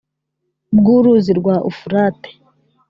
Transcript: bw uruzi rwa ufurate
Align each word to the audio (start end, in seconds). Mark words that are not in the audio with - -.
bw 0.77 0.85
uruzi 0.97 1.31
rwa 1.39 1.55
ufurate 1.69 2.29